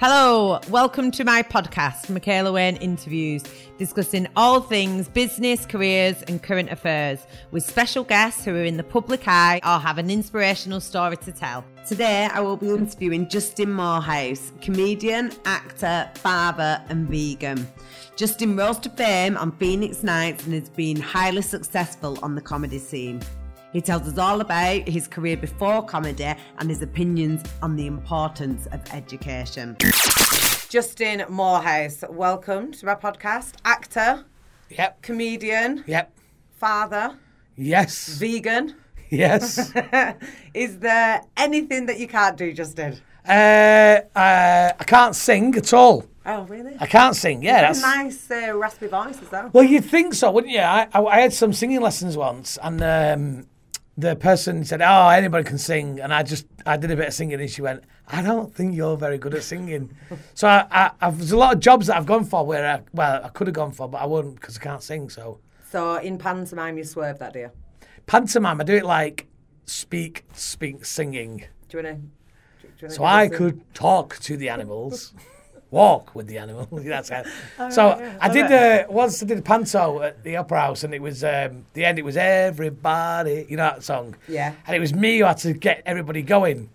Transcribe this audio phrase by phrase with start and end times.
[0.00, 3.42] Hello, welcome to my podcast, Michaela Wayne Interviews,
[3.78, 8.84] discussing all things business, careers, and current affairs with special guests who are in the
[8.84, 11.64] public eye or have an inspirational story to tell.
[11.84, 17.66] Today, I will be interviewing Justin Moorhouse, comedian, actor, father, and vegan.
[18.14, 22.78] Justin rose to fame on Phoenix Nights and has been highly successful on the comedy
[22.78, 23.20] scene.
[23.72, 26.24] He tells us all about his career before comedy
[26.58, 29.76] and his opinions on the importance of education.
[30.70, 33.54] Justin Moorhouse, welcome to my podcast.
[33.64, 34.24] Actor,
[34.70, 35.02] Yep.
[35.02, 36.12] comedian, Yep.
[36.56, 37.16] father,
[37.56, 38.08] Yes.
[38.18, 38.74] vegan.
[39.10, 39.72] Yes.
[40.54, 42.96] Is there anything that you can't do, Justin?
[43.28, 43.32] uh,
[44.16, 46.04] uh, I can't sing at all.
[46.24, 46.74] Oh, really?
[46.80, 47.42] I can't sing.
[47.42, 49.52] Yeah, Got a nice uh, raspy voice, is that?
[49.52, 50.60] Well, you'd think so, wouldn't you?
[50.60, 53.46] I, I, I had some singing lessons once, and um,
[53.98, 57.14] the person said, "Oh, anybody can sing," and I just I did a bit of
[57.14, 59.94] singing, and she went, "I don't think you're very good at singing."
[60.34, 62.80] so I, I, I've, there's a lot of jobs that I've gone for where I,
[62.94, 65.10] well I could have gone for, but I wouldn't because I can't sing.
[65.10, 67.50] So So in pantomime, you swerve that, do you?
[68.06, 69.26] pantomime, I do it like
[69.66, 71.44] speak, speak, singing.
[71.68, 72.00] Do you want
[72.80, 72.88] to?
[72.94, 75.12] So I could talk to the animals,
[75.70, 76.66] walk with the animal.
[76.72, 77.26] That's it.
[77.70, 79.22] So I did uh, once.
[79.22, 81.98] I did a panto at the Opera House, and it was um, the end.
[81.98, 84.16] It was everybody, you know that song.
[84.28, 84.54] Yeah.
[84.66, 86.70] And it was me who had to get everybody going.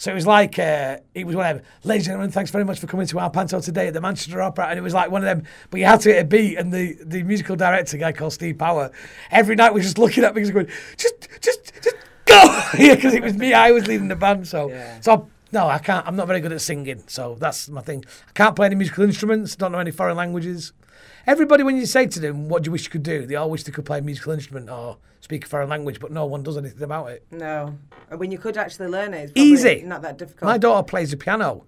[0.00, 1.62] So it was like uh, it was whatever.
[1.82, 4.40] Ladies and gentlemen, thanks very much for coming to our panto today at the Manchester
[4.40, 4.68] Opera.
[4.68, 6.56] And it was like one of them, but you had to hit a beat.
[6.56, 8.92] And the, the musical director, guy called Steve Power,
[9.32, 11.96] every night was just looking at me, and going, just, just, just
[12.26, 12.42] go,
[12.78, 13.52] yeah, because it was me.
[13.54, 14.46] I was leading the band.
[14.46, 15.00] So, Yeah.
[15.00, 16.06] so no, I can't.
[16.06, 18.04] I'm not very good at singing, so that's my thing.
[18.28, 19.56] I can't play any musical instruments.
[19.56, 20.72] Don't know any foreign languages.
[21.26, 23.50] Everybody, when you say to them, "What do you wish you could do?" they all
[23.50, 26.42] wish they could play a musical instrument or speak a foreign language, but no one
[26.42, 27.26] does anything about it.
[27.30, 27.78] No.
[28.16, 29.82] When you could actually learn it, it's Easy.
[29.82, 30.48] Not that difficult.
[30.48, 31.64] My daughter plays the piano,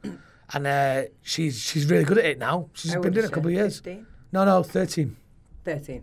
[0.53, 2.71] and uh, she's she's really good at it now.
[2.73, 3.77] She's How been doing it a couple of years.
[3.77, 4.07] 15?
[4.33, 5.17] No, no, thirteen.
[5.65, 6.03] 13.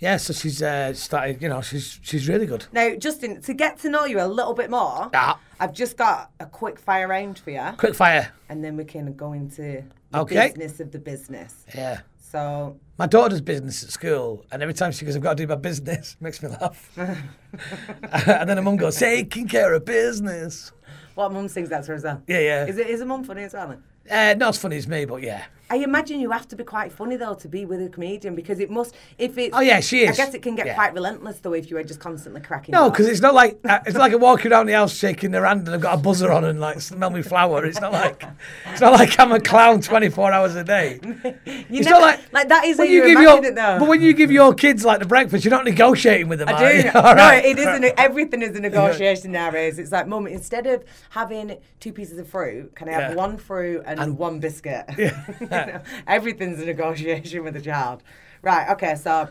[0.00, 1.42] Yeah, so she's uh, started.
[1.42, 2.66] You know, she's she's really good.
[2.72, 5.34] Now, Justin, to get to know you a little bit more, Yeah.
[5.58, 8.32] I've just got a quick fire round for you, Quick fire.
[8.48, 10.48] and then we can go into the Okay.
[10.48, 11.64] business of the business.
[11.74, 12.00] Yeah.
[12.20, 15.42] So, My daughter does business at school, and every time she goes, I've got to
[15.44, 16.90] do my business, makes me laugh.
[16.96, 20.70] and then her mum goes, taking care of business.
[21.14, 22.22] what mum sings that to her as well?
[22.26, 22.66] Yeah, yeah.
[22.66, 23.76] Is it is a mum funny as well?
[24.10, 25.44] Uh, not as funny as me, but yeah.
[25.70, 28.58] I imagine you have to be quite funny though to be with a comedian because
[28.60, 28.94] it must.
[29.18, 30.18] If it's, Oh, yeah, she is.
[30.18, 30.74] I guess it can get Yeah.
[30.74, 32.72] quite relentless though if you are just constantly cracking.
[32.72, 35.30] No, because it's not like uh, it's not like I'm walking around the house shaking
[35.30, 37.66] their hand and I've got a buzzer on and like smell me flower.
[37.66, 38.24] It's not like
[38.72, 41.00] it's not like I'm a clown 24 hours a day.
[41.46, 43.78] You It's never- not like like that is when you, give imagine your it though.
[43.80, 46.48] but when you give your kids like the breakfast, you're not negotiating with them.
[46.48, 46.90] I do.
[46.94, 47.44] no, right.
[47.44, 47.84] it isn't.
[47.98, 49.78] Everything is a negotiation nowadays.
[49.78, 53.16] It's like, mum, instead of having two pieces of fruit, can I have Yeah.
[53.16, 54.86] one fruit and, And- one biscuit?
[54.96, 55.10] Know,
[56.06, 58.02] everything's a negotiation with a child.
[58.42, 58.68] Right.
[58.70, 58.94] Okay.
[58.94, 59.28] So I'm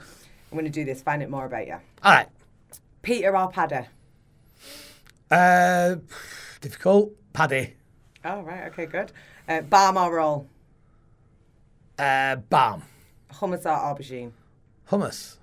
[0.52, 1.02] going to do this.
[1.02, 1.78] Find out more about you.
[2.04, 2.28] All right.
[3.02, 3.88] Peter or Paddy?
[5.30, 5.96] Uh,
[6.62, 7.12] difficult.
[7.34, 7.76] Paddy.
[8.26, 8.68] Oh, right.
[8.68, 8.86] Okay.
[8.86, 9.12] Good.
[9.48, 10.48] Uh, Barm or roll?
[11.98, 12.84] Uh, bam.
[13.34, 14.32] Hummus or aubergine?
[14.90, 15.38] Hummus.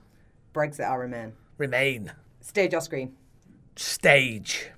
[0.54, 1.32] Brexit or remain?
[1.58, 2.12] Remain.
[2.40, 3.14] Stage or screen?
[3.76, 4.70] Stage.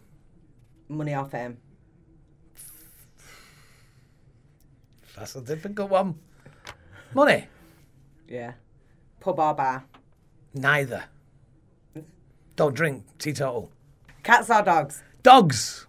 [0.88, 1.58] Money or fame?
[5.16, 6.16] That's a difficult one.
[7.14, 7.46] Money.
[8.28, 8.52] Yeah.
[9.20, 9.84] Pub or bar?
[10.54, 11.04] Neither.
[12.56, 13.04] Don't drink.
[13.18, 13.70] Teetotal.
[14.22, 15.02] Cats or dogs?
[15.22, 15.86] Dogs.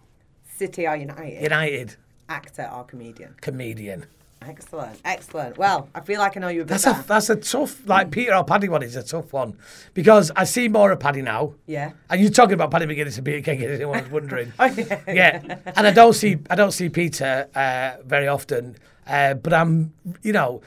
[0.56, 1.42] City or United?
[1.44, 1.96] United.
[2.30, 3.36] Actor or comedian?
[3.42, 4.06] Comedian.
[4.42, 5.58] Excellent, excellent.
[5.58, 7.04] Well, I feel like I know you a bit That's a better.
[7.08, 9.58] that's a tough like Peter or Paddy one is a tough one
[9.96, 11.56] because I see more of Paddy now.
[11.66, 11.94] Yeah.
[12.10, 14.54] And you're talking about Paddy McGuinness and Peter Kay, anyone's wondering.
[14.60, 15.02] Oh, yeah.
[15.08, 15.58] yeah.
[15.76, 20.34] And I don't see I don't see Peter uh, very often, uh, but I'm you
[20.34, 20.62] know.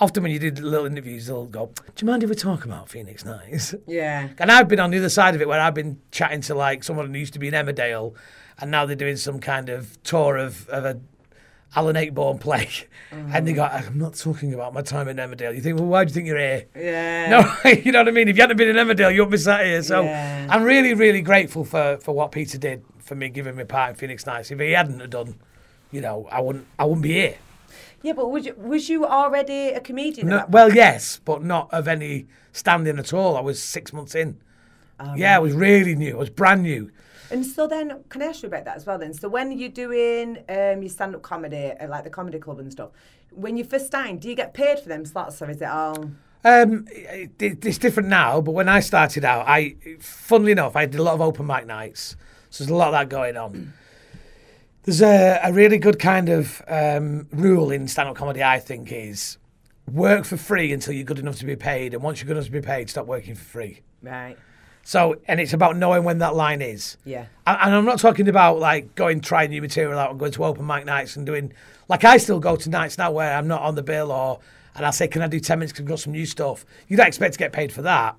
[0.00, 2.88] Often when you do little interviews, they'll go, "Do you mind if we talk about
[2.88, 4.28] Phoenix Nights?" Yeah.
[4.38, 6.84] And I've been on the other side of it where I've been chatting to like
[6.84, 8.14] someone who used to be in Emmerdale
[8.60, 11.00] and now they're doing some kind of tour of, of a
[11.74, 12.68] Alan Ayckbourn play.
[13.10, 15.54] And they go, I'm not talking about my time in Emmerdale.
[15.54, 16.66] You think, well, why do you think you're here?
[16.76, 17.28] Yeah.
[17.64, 18.28] No, you know what I mean?
[18.28, 19.82] If you hadn't been in Emmerdale, you wouldn't be sat here.
[19.82, 20.46] So Yeah.
[20.48, 23.96] I'm really, really grateful for, for what Peter did for me giving me part in
[23.96, 24.50] Phoenix Nights.
[24.52, 25.34] If he hadn't have done,
[25.90, 27.38] you know, I wouldn't I wouldn't be here.
[28.02, 30.28] Yeah, but was you, was you already a comedian?
[30.28, 33.36] No, well, yes, but not of any standing at all.
[33.36, 34.38] I was six months in.
[35.16, 36.16] yeah, I was really new.
[36.16, 36.90] I was brand new.
[37.30, 38.98] And so then, can I ask you about that as well?
[38.98, 42.72] Then, so when you're doing um, your stand-up comedy, at, like the comedy club and
[42.72, 42.90] stuff,
[43.30, 46.10] when you first starting, do you get paid for them slots, or is it all?
[46.44, 51.00] Um, it, it's different now, but when I started out, I, funnily enough, I did
[51.00, 52.16] a lot of open mic nights,
[52.48, 53.74] so there's a lot of that going on.
[54.88, 58.42] There's a, a really good kind of um, rule in stand-up comedy.
[58.42, 59.36] I think is
[59.86, 62.46] work for free until you're good enough to be paid, and once you're good enough
[62.46, 63.82] to be paid, stop working for free.
[64.02, 64.38] Right.
[64.84, 66.96] So, and it's about knowing when that line is.
[67.04, 67.26] Yeah.
[67.46, 70.44] And and I'm not talking about like going trying new material out and going to
[70.46, 71.52] open mic nights and doing
[71.88, 74.40] like I still go to nights now where I'm not on the bill or
[74.74, 76.64] and I say can I do ten minutes because I've got some new stuff.
[76.88, 78.16] You don't expect to get paid for that.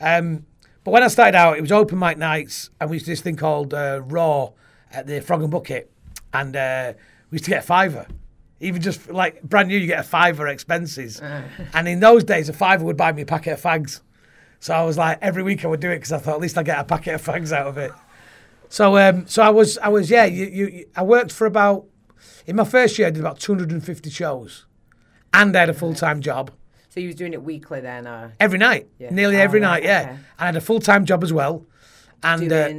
[0.00, 0.46] Um,
[0.84, 3.12] but when I started out, it was open mic nights and we used to do
[3.14, 4.50] this thing called uh, Raw
[4.92, 5.90] at the Frog and Bucket,
[6.34, 6.92] and uh,
[7.30, 8.06] we used to get a fiver.
[8.60, 11.20] Even just like brand new, you get a fiver expenses.
[11.74, 14.00] and in those days, a fiver would buy me a packet of fags.
[14.60, 16.56] So I was like, every week I would do it because I thought at least
[16.58, 17.92] I get a packet of fags out of it.
[18.68, 20.24] So, um, so I was, I was, yeah.
[20.24, 21.86] You, you, I worked for about
[22.46, 23.08] in my first year.
[23.08, 24.66] I did about 250 shows,
[25.32, 26.50] and I had a full time job
[26.88, 28.06] So you was doing it weekly then,
[28.40, 29.10] every night, Yeah.
[29.12, 29.84] nearly Oh, every right, night.
[29.84, 30.10] Yeah, okay.
[30.10, 31.66] and I had a full time job as well,
[32.22, 32.70] and uh,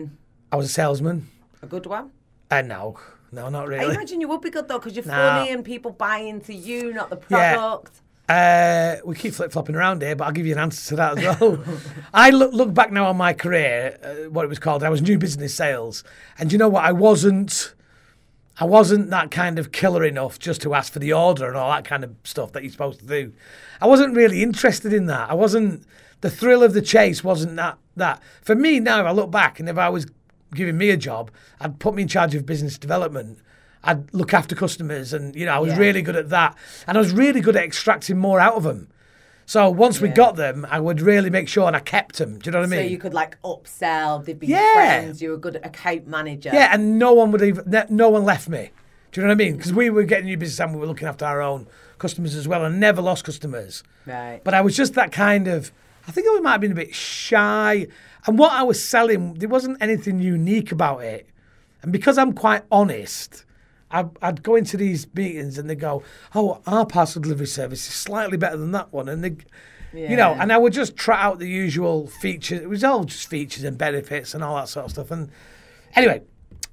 [0.51, 1.27] I was a salesman.
[1.61, 2.09] a good one?
[2.49, 2.97] And no,
[3.35, 3.85] no, not really.
[3.85, 5.13] I imagine you would be good though, because you're Nah.
[5.35, 7.53] funny and people buy into you, not the Yeah.
[7.55, 8.01] product.
[8.27, 11.19] Uh, we keep flip flopping around here, but I'll give you an answer to that
[11.19, 11.63] as well.
[12.13, 14.81] I look, look back now on my career, uh, what it was called.
[14.83, 16.03] I was new business sales,
[16.39, 16.83] and you know what?
[16.83, 17.75] I wasn't,
[18.59, 21.69] I wasn't that kind of killer enough just to ask for the order and all
[21.71, 23.31] that kind of stuff that you're supposed to do.
[23.79, 25.29] I wasn't really interested in that.
[25.29, 25.83] I wasn't.
[26.21, 27.77] The thrill of the chase wasn't that.
[27.95, 30.07] That for me now, if I look back, and if I was
[30.55, 31.29] giving me a job,
[31.59, 33.39] I'd put me in charge of business development.
[33.83, 35.79] I'd look after customers, and you know, I was Yeah.
[35.79, 36.55] really good at that,
[36.87, 38.87] and I was really good at extracting more out of them.
[39.47, 42.39] So once we got them, I would really make sure and I kept them.
[42.39, 42.79] Do you know what I mean?
[42.79, 44.73] So you could like upsell, they'd be Yeah.
[44.73, 46.49] friends, you were a good account manager.
[46.51, 48.71] yeah, and no one would even, no one left me.
[49.11, 49.55] Do you know what I mean?
[49.57, 51.67] Because we were getting new business and we were looking after our own
[51.99, 53.83] customers as well, and never lost customers.
[54.07, 54.41] Right.
[54.43, 55.71] But I was just that kind of.
[56.07, 57.85] I think I might have been a bit shy,
[58.27, 61.27] and what I was selling, there wasn't anything unique about it.
[61.81, 63.45] And because I'm quite honest,
[63.91, 67.93] I'd, I'd go into these meetings and they go, "Oh, our parcel delivery service is
[67.93, 69.35] slightly better than that one," and they,
[69.93, 72.61] you know, and I would just trot out the usual features.
[72.61, 75.11] It was all just features and benefits and all that sort of stuff.
[75.11, 75.29] And
[75.95, 76.23] anyway,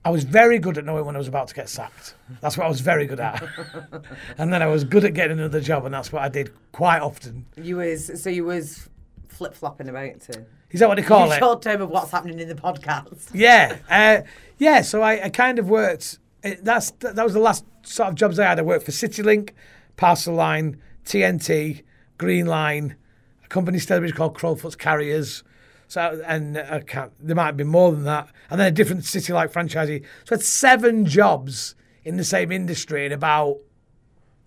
[0.05, 2.15] I was very good at knowing when I was about to get sacked.
[2.41, 3.43] That's what I was very good at.
[4.39, 7.01] and then I was good at getting another job, and that's what I did quite
[7.01, 7.45] often.
[7.57, 8.89] You was so you was
[9.29, 11.39] flip flopping about to Is that what they call it?
[11.39, 13.31] short term of what's happening in the podcast.
[13.35, 14.23] Yeah, uh,
[14.59, 14.83] yeah.
[14.83, 16.19] So I, I kind of worked.
[16.43, 18.59] It, that's that was the last sort of jobs I had.
[18.59, 19.51] I worked for CityLink,
[19.97, 21.83] Parcel Line, TNT,
[22.19, 22.97] Green Line,
[23.45, 25.45] a company still which called Crowfoot's Carriers.
[25.89, 29.05] So and I can't, there might have been more than that, and then a different
[29.05, 30.03] city like franchisee.
[30.25, 33.59] So I had seven jobs in the same industry in about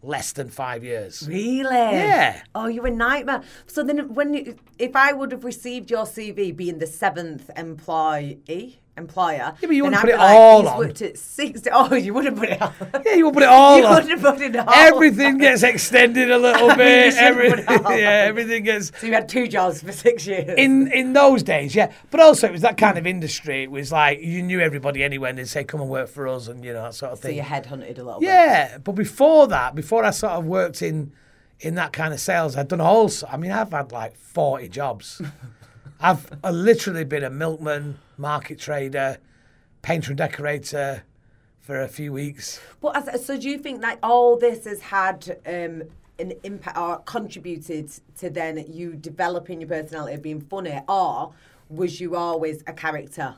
[0.06, 1.28] less than five years.
[1.28, 1.76] Really?
[1.76, 2.42] Yeah.
[2.54, 3.42] Oh, you're a nightmare.
[3.68, 8.80] So then, when you, if I would have received your CV being the seventh employee
[8.98, 10.78] employer, Yeah, but you wouldn't I'd oh, put it all on.
[10.78, 11.70] worked at sixty.
[11.72, 12.74] Oh, you wouldn't put it on.
[13.06, 13.96] Yeah, you will put it all you on.
[14.04, 14.68] wouldn't put it on.
[14.74, 17.14] Everything gets extended a little bit.
[17.14, 20.56] shouldn't put it Everything, yeah, everything gets So you had two jobs for six years.
[20.58, 21.92] in in those days, yeah.
[22.12, 23.64] But also, it was that kind of industry.
[23.64, 26.48] It was like you knew everybody anyway, and they'd say, "Come and work for us,"
[26.48, 27.32] and you know that sort of thing.
[27.32, 28.28] so you headhunted a little bit.
[28.28, 31.12] yeah, but before that, before I sort of worked in
[31.60, 33.10] in that kind of sales, I'd done all.
[33.30, 35.22] I mean, I've had like forty jobs.
[36.06, 39.18] I've uh, literally been a milkman, market trader,
[39.82, 41.02] painter and decorator
[41.62, 42.62] for a few weeks.
[42.80, 45.82] But as, so do you think that all this has had um,
[46.20, 51.34] an impact or contributed to then you developing your personality, of being funny, or
[51.70, 53.34] was you always a character?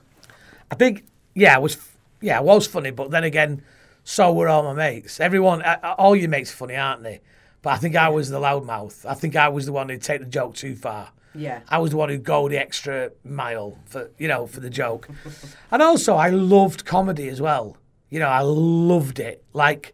[0.70, 1.06] I think,
[1.36, 1.78] yeah, I was,
[2.20, 3.62] yeah, I was funny, but then again,
[4.04, 5.22] so were all my mates.
[5.22, 7.22] Everyone, uh, all your mates are funny, aren't they?
[7.62, 9.06] But I think I was the loudmouth.
[9.06, 11.12] I think I was the one who'd take the joke too far.
[11.38, 11.62] Yeah.
[11.70, 15.08] I was the one who'd go the extra mile for, you know, for the joke.
[15.72, 17.78] and also, I loved comedy as well.
[18.10, 19.44] You know, I loved it.
[19.54, 19.94] Like,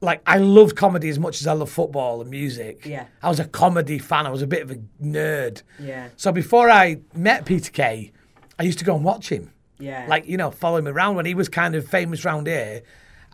[0.00, 2.84] like I loved comedy as much as I love football and music.
[2.84, 3.06] Yeah.
[3.22, 4.26] I was a comedy fan.
[4.26, 5.62] I was a bit of a nerd.
[5.78, 6.08] Yeah.
[6.16, 8.12] So before I met Peter Kay,
[8.58, 9.52] I used to go and watch him.
[9.78, 10.06] Yeah.
[10.08, 12.82] Like, you know, follow him around when he was kind of famous round here.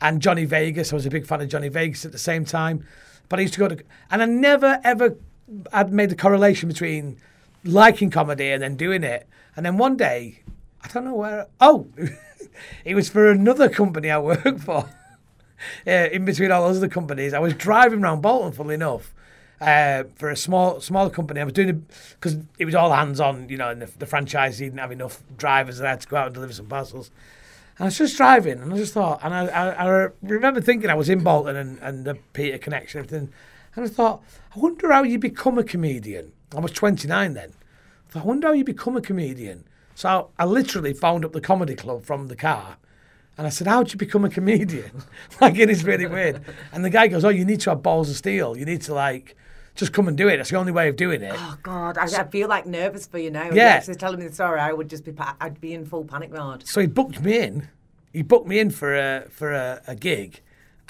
[0.01, 2.85] And Johnny Vegas, I was a big fan of Johnny Vegas at the same time.
[3.29, 5.17] But I used to go to, and I never ever
[5.73, 7.19] had made the correlation between
[7.65, 9.29] liking comedy and then doing it.
[9.57, 10.41] And then one day,
[10.83, 11.87] I don't know where, oh,
[12.85, 14.89] it was for another company I worked for.
[15.87, 19.15] uh, in between all those other companies, I was driving around Bolton, funnily enough,
[19.61, 21.41] uh, for a small smaller company.
[21.41, 21.77] I was doing it
[22.15, 25.23] because it was all hands on, you know, and the, the franchisee didn't have enough
[25.37, 27.11] drivers had to go out and deliver some parcels.
[27.79, 30.91] And I was just driving, and I just thought, and I, I, I remember thinking
[30.91, 33.33] I was in Bolton and, and the Peter connection, everything,
[33.75, 34.23] and I thought,
[34.55, 36.33] I wonder how you become a comedian.
[36.55, 37.53] I was 29 then.
[38.15, 39.65] I wonder how you become a comedian.
[39.95, 42.77] So I, I literally phoned up the comedy club from the car,
[43.39, 45.03] And I said, How'd you become a comedian?
[45.41, 46.43] like, it is really weird.
[46.73, 48.57] And the guy goes, Oh, you need to have balls of steel.
[48.57, 49.37] You need to, like,
[49.75, 50.37] just come and do it.
[50.37, 51.35] That's the only way of doing it.
[51.35, 53.51] Oh God, I, I feel like nervous for you now.
[53.51, 53.79] Yeah.
[53.79, 56.31] If you're telling me the story, I would just be, I'd be in full panic
[56.31, 56.67] mode.
[56.67, 57.69] So he booked me in.
[58.13, 60.41] He booked me in for a for a, a gig,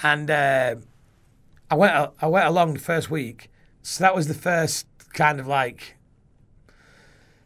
[0.01, 0.75] and uh,
[1.73, 3.49] I went I went along the first week.
[3.81, 5.95] So that was the first kind of like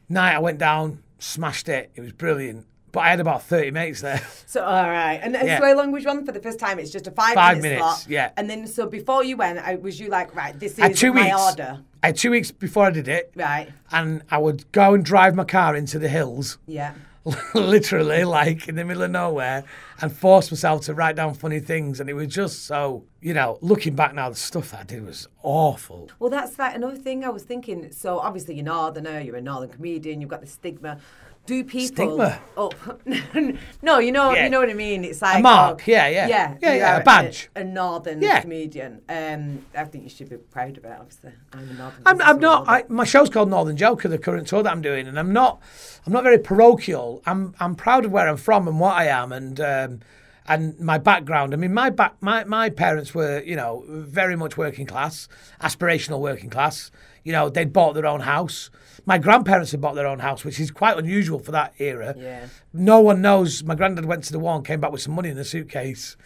[0.09, 0.35] night.
[0.35, 1.91] I went down, smashed it.
[1.95, 2.65] It was brilliant.
[2.91, 4.21] But I had about thirty mates there.
[4.47, 5.59] So all right, and Yeah.
[5.59, 6.79] so how long was you on for the first time?
[6.79, 8.09] It's just a five, Five minute minutes, slot.
[8.09, 8.31] yeah.
[8.37, 10.57] And then so before you went, I, was you like right?
[10.59, 11.39] This is two my weeks.
[11.41, 11.83] order.
[12.03, 13.69] I had two weeks before I did it, Right.
[13.91, 16.57] and I would go and drive my car into the hills.
[16.65, 16.93] Yeah.
[17.53, 19.63] literally like in the middle of nowhere
[20.01, 23.57] and force myself to write down funny things and it was just so you know
[23.61, 27.23] looking back now the stuff that i did was awful Well, that's like another thing
[27.23, 27.91] I was thinking.
[27.91, 30.99] So obviously you're northerner, you're a northern comedian, you've got the stigma.
[31.47, 32.39] Do people Stigma?
[32.57, 32.71] Oh
[33.81, 34.43] no, you know Yeah.
[34.43, 35.05] you know what I mean.
[35.05, 36.27] It's like a mark, oh, yeah, yeah.
[36.27, 37.49] yeah, Yeah, you yeah, a badge.
[37.55, 38.41] a, northern Yeah.
[38.41, 39.01] comedian.
[39.07, 40.91] Um, I think you should be proud of it.
[40.99, 42.01] Obviously, I'm a northern.
[42.05, 42.67] I'm, I'm not.
[42.67, 45.61] I, my show's called Northern Joker, the current tour that I'm doing, and I'm not.
[46.05, 47.21] I'm not very parochial.
[47.25, 47.55] I'm.
[47.61, 49.99] I'm proud of where I'm from and what I am, and um,
[50.47, 51.53] and my background.
[51.53, 52.15] I mean, my back.
[52.19, 55.29] My my parents were, you know, very much working class,
[55.61, 56.91] aspirational working class.
[57.23, 58.69] You know, they'd bought their own house.
[59.05, 62.15] My grandparents had bought their own house, which is quite unusual for that era.
[62.17, 62.47] Yeah.
[62.73, 63.63] No one knows.
[63.63, 66.17] My granddad went to the war and came back with some money in a suitcase.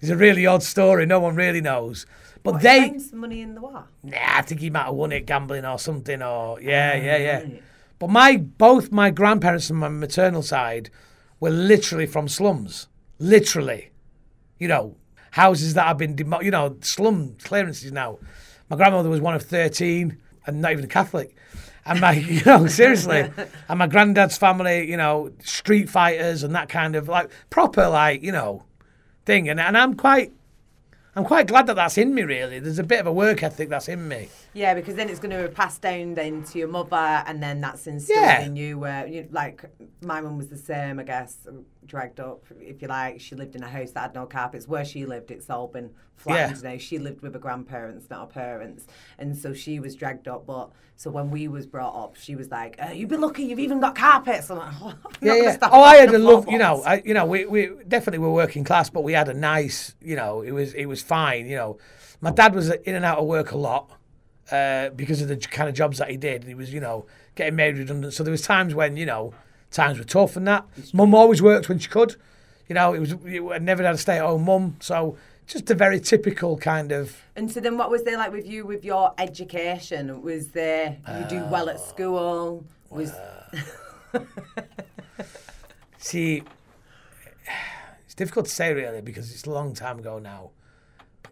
[0.00, 1.04] It's a really odd story.
[1.06, 2.06] No one really knows.
[2.42, 2.80] But What, they.
[2.82, 3.86] he found some money in the war.
[4.02, 6.22] Nah, I think he might have won it gambling or something.
[6.22, 7.36] Or yeah, ah, yeah, yeah.
[7.40, 7.62] right.
[7.98, 10.88] But my both my grandparents on my maternal side
[11.38, 12.88] were literally from slums.
[13.18, 13.90] Literally,
[14.58, 14.96] you know,
[15.32, 18.18] houses that have been demo- you know slum clearances now.
[18.70, 21.36] My grandmother was one of thirteen and not even a Catholic.
[21.86, 23.30] And my, you know, seriously,
[23.68, 28.22] and my granddad's family, you know, street fighters and that kind of like proper, like
[28.22, 28.64] you know,
[29.24, 29.48] thing.
[29.48, 30.32] And and I'm quite,
[31.16, 32.22] I'm quite glad that that's in me.
[32.22, 34.28] Really, there's a bit of a work ethic that's in me.
[34.52, 37.86] Yeah, because then it's going to pass down then to your mother, and then that's
[37.86, 38.42] instilled Yeah.
[38.42, 38.78] in you.
[38.78, 39.64] Where you like,
[40.02, 41.46] my mum was the same, I guess,
[41.86, 43.20] dragged up, if you like.
[43.20, 44.66] She lived in a house that had no carpets.
[44.66, 46.76] Where she lived, it's all been flattened now.
[46.78, 48.86] She lived with her grandparents, not her parents,
[49.18, 50.46] and so she was dragged up.
[50.46, 53.60] But so when we was brought up, she was like, uh, "You've been lucky, you've
[53.60, 55.52] even got carpets." I'm like, oh, I'm Yeah, yeah.
[55.52, 56.48] stop Oh, I had a love.
[56.50, 56.82] You know.
[56.82, 59.94] I, you know, we, we definitely were working class, but we had a nice.
[60.00, 61.46] You know, it was it was fine.
[61.46, 61.78] You know,
[62.20, 63.90] my dad was in and out of work a lot
[64.50, 66.44] uh, because of the kind of jobs that he did.
[66.44, 68.12] He was, you know, getting made redundant.
[68.14, 69.32] So there was times when you know
[69.70, 70.66] times were tough and that.
[70.92, 72.16] Mum always worked when she could.
[72.68, 73.14] You know, it was
[73.52, 75.16] I never had a stay at home mum, so
[75.46, 77.16] just a very typical kind of.
[77.34, 80.22] And so then, what was there like with you with your education?
[80.22, 82.64] Was there you do well Uh, at school?
[82.90, 83.12] Was
[85.98, 86.42] See,
[88.06, 90.50] it's difficult to say really because it's a long time ago now.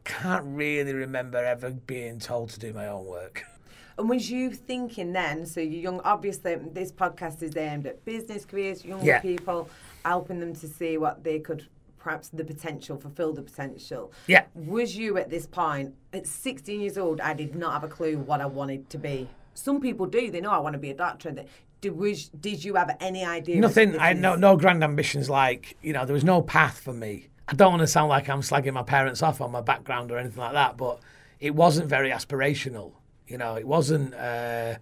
[0.08, 3.44] Can't really remember ever being told to do my own work.
[3.98, 8.44] And was you thinking then, so you're young, obviously this podcast is aimed at business
[8.44, 9.20] careers, young Yeah.
[9.20, 9.68] people,
[10.04, 11.66] helping them to see what they could,
[11.98, 14.12] perhaps the potential, fulfill the potential.
[14.26, 14.44] Yeah.
[14.54, 18.16] Was you at this point, at 16 years old, I did not have a clue
[18.18, 19.28] what I wanted to be.
[19.54, 21.30] Some people do, they know I want to be a doctor.
[21.32, 21.46] They-
[21.80, 23.60] Did, was, did you have any idea?
[23.60, 23.96] Nothing.
[24.00, 25.28] I no no grand ambitions.
[25.30, 27.28] Like you know, there was no path for me.
[27.48, 30.18] I don't want to sound like I'm slagging my parents off on my background or
[30.18, 31.00] anything like that, but
[31.40, 32.92] it wasn't very aspirational.
[33.26, 34.14] You know, it wasn't.
[34.14, 34.76] Uh,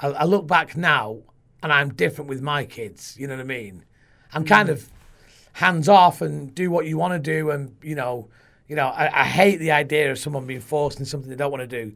[0.00, 1.18] I, I look back now,
[1.62, 3.16] and I'm different with my kids.
[3.18, 3.84] You know what I mean?
[4.32, 4.88] I'm kind of
[5.52, 8.28] hands off and do what you want to do, and you know,
[8.66, 11.52] you know, I, I hate the idea of someone being forced in something they don't
[11.52, 11.94] want to do.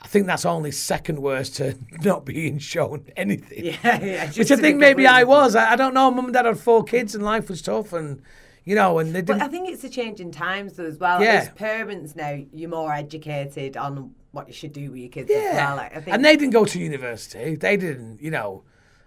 [0.00, 3.66] I think that's only second worst to not being shown anything.
[3.66, 4.32] Yeah, yeah.
[4.32, 5.54] Which I think maybe I was.
[5.54, 6.10] I, I don't know.
[6.10, 8.22] Mum and dad had four kids, and life was tough, and
[8.64, 9.38] you know, and they didn't.
[9.38, 11.22] But I think it's a change in times though as well.
[11.22, 11.32] Yeah.
[11.32, 15.54] As parents now, you're more educated on what you should do with your kids as
[15.54, 15.76] well.
[15.76, 17.56] Like, I think and they didn't go to university.
[17.56, 18.20] They didn't.
[18.22, 18.64] You know,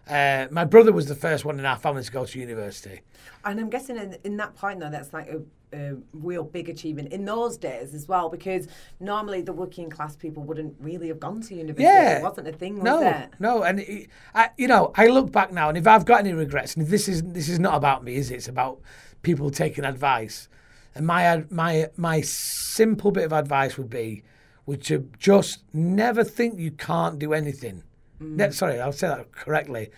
[0.07, 3.01] uh, my brother was the first one in our family to go to university.
[3.43, 5.41] And I'm guessing in, in that point, though, that's like a,
[5.73, 8.67] a real big achievement in those days as well, because
[8.99, 11.83] normally the working class people wouldn't really have gone to university.
[11.83, 13.29] Yeah, It wasn't a thing, was no, it?
[13.39, 16.33] no, and it, I, you know, I look back now, and if I've got any
[16.33, 18.35] regrets, and this is this is not about me, is it?
[18.35, 18.79] It's about
[19.25, 20.47] people taking advice.
[20.93, 24.23] And my my my simple bit of advice would be,
[24.65, 27.83] would to just never think you can't do anything.
[28.21, 28.53] Ne- mm.
[28.53, 29.89] sorry, I'll say that correctly.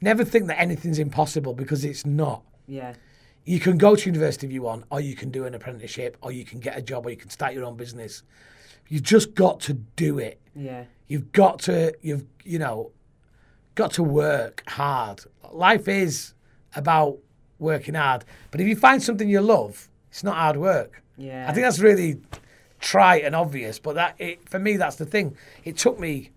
[0.00, 2.42] Never think that anything's impossible because it's not.
[2.66, 2.94] Yeah.
[3.44, 6.32] You can go to university if you want, or you can do an apprenticeship, or
[6.32, 8.22] you can get a job, or you can start your own business.
[8.88, 10.40] You've just got to do it.
[10.54, 10.84] Yeah.
[11.06, 12.92] You've got to, you've, you know,
[13.74, 15.20] got to work hard.
[15.52, 16.34] Life is
[16.74, 17.18] about
[17.58, 18.24] working hard.
[18.50, 21.02] But if you find something you love, it's not hard work.
[21.16, 21.46] Yeah.
[21.48, 22.20] I think that's really
[22.80, 25.36] trite and obvious, but that it, for me that's the thing.
[25.64, 26.30] It took me,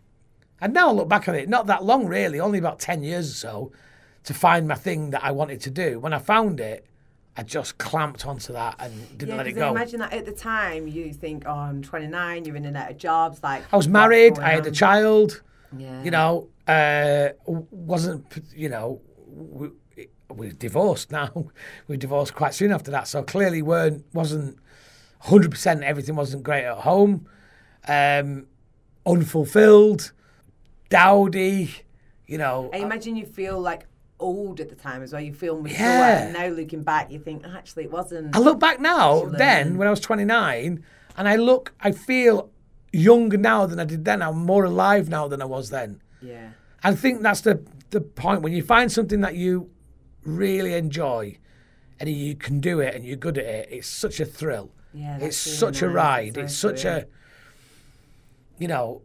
[0.62, 3.30] and now I look back on it, not that long really, only about ten years
[3.32, 3.72] or so,
[4.24, 6.00] to find my thing that I wanted to do.
[6.00, 6.86] When I found it,
[7.38, 9.70] I just clamped onto that and didn't Yeah, let it go.
[9.72, 12.98] imagine that at the time you think, oh, I'm 29, you're in and out of
[12.98, 13.42] jobs.
[13.44, 15.42] Like I was married, I had a child.
[15.78, 16.04] Yeah.
[16.04, 19.02] You know, uh, wasn't you know,
[20.30, 21.48] we're divorced now.
[21.88, 24.58] we divorced quite soon after that, so clearly weren't wasn't
[25.20, 25.84] hundred percent.
[25.84, 27.28] Everything wasn't great at home.
[27.88, 28.48] Um,
[29.06, 30.12] unfulfilled,
[30.90, 31.72] dowdy.
[32.28, 33.86] You know, I imagine you feel like
[34.20, 35.22] old at the time as well.
[35.22, 35.78] You feel mature.
[35.78, 36.24] Yeah.
[36.24, 38.36] And now looking back, you think, actually, it wasn't.
[38.36, 40.84] I look back now, Actually, then when I was 29,
[41.18, 42.52] and I look, I feel
[42.92, 44.22] younger now than I did then.
[44.22, 46.02] I'm more alive now than I was then.
[46.22, 46.50] Yeah.
[46.84, 49.70] I think that's the the point when you find something that you
[50.38, 51.38] really enjoy,
[52.00, 53.68] and you can do it and you're good at it.
[53.72, 54.72] It's such a thrill.
[54.94, 56.38] Yeah, it's such a ride.
[56.38, 57.06] It's such a,
[58.58, 59.02] you know,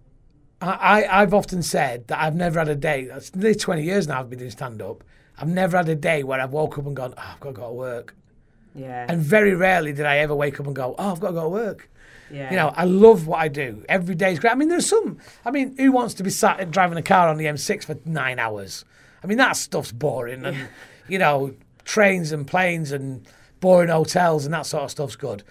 [0.63, 3.05] I, I I've often said that I've never had a day.
[3.05, 4.21] That's nearly 20 years now.
[4.21, 5.05] I've been doing stand up.
[5.37, 7.55] I've never had a day where I've woke up and gone, oh, I've got to
[7.55, 8.15] go to work.
[8.75, 9.07] Yeah.
[9.09, 11.43] And very rarely did I ever wake up and go, oh, I've got to go
[11.43, 11.91] to work.
[12.31, 12.51] yeah.
[12.51, 13.85] You know, I love what I do.
[13.89, 14.53] Every day is great.
[14.53, 15.19] I mean, there's some.
[15.45, 18.39] I mean, who wants to be sat driving a car on the M6 for nine
[18.39, 18.85] hours?
[19.23, 20.45] I mean, that stuff's boring.
[20.45, 20.69] And,
[21.09, 23.27] you know, trains and planes and
[23.61, 25.43] boring hotels and that sort of stuff's good.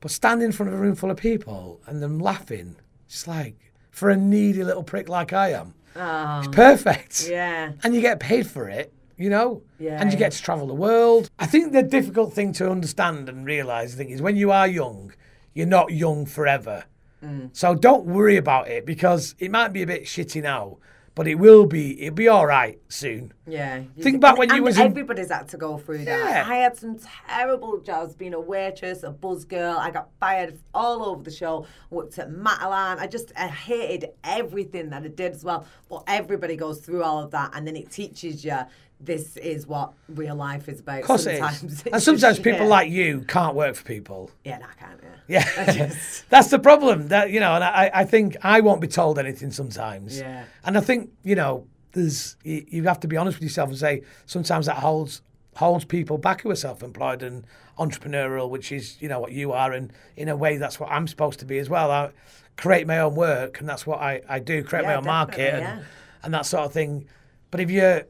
[0.00, 2.76] But standing in front of a room full of people and them laughing,
[3.06, 3.56] it's like,
[3.90, 7.28] for a needy little prick like I am, Oh, it's perfect.
[7.30, 7.72] yeah.
[7.82, 9.62] And you get paid for it, you know?
[9.78, 11.30] Yeah, And you get to travel the world.
[11.38, 14.68] I think the difficult thing to understand and realise, I think, is when you are
[14.68, 15.14] young,
[15.54, 16.84] you're not young forever.
[17.24, 17.48] Mm.
[17.56, 20.76] So don't worry about it because it might be a bit shitty now,
[21.16, 23.32] but it will be, it'll be all right soon.
[23.46, 23.82] Yeah.
[23.98, 26.06] Think back and- when you was in- Everybody's had to go through that.
[26.28, 26.44] Yeah.
[26.46, 29.76] I had some terrible jobs being a waitress, a buzz girl.
[29.78, 31.66] I got fired all over the show.
[31.88, 32.98] Worked at Matalan.
[32.98, 35.66] I just I hated everything that I did as well.
[35.88, 38.58] But everybody goes through all of that, and then it teaches you
[39.00, 41.00] this is what real life is about.
[41.00, 41.92] Of course sometimes it is.
[41.92, 42.66] And sometimes people yeah.
[42.66, 44.30] like you can't work for people.
[44.44, 45.00] Yeah, no, I can't.
[45.02, 45.44] Yeah.
[45.56, 47.08] Yeah, just- that's the problem.
[47.08, 50.18] That you know, and I, I think I won't be told anything sometimes.
[50.18, 50.44] Yeah.
[50.64, 53.78] and I think you know, there's you, you have to be honest with yourself and
[53.78, 55.22] say sometimes that holds
[55.56, 57.46] holds people back who are self-employed and
[57.78, 61.06] entrepreneurial, which is you know what you are, and in a way that's what I'm
[61.06, 61.90] supposed to be as well.
[61.90, 62.10] I
[62.56, 64.62] create my own work, and that's what I, I do.
[64.62, 65.84] Create my own market and,
[66.22, 67.06] and that sort of thing.
[67.50, 68.06] But if you're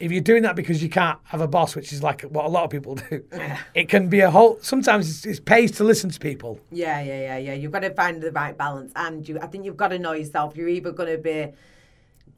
[0.00, 2.48] if you're doing that because you can't have a boss, which is like what a
[2.48, 3.24] lot of people do,
[3.74, 4.58] it can be a whole.
[4.60, 6.60] Sometimes it's, it pays to listen to people.
[6.70, 7.54] Yeah, yeah, yeah, yeah.
[7.54, 9.38] You've got to find the right balance, and you.
[9.40, 10.56] I think you've got to know yourself.
[10.56, 11.52] You're either going to be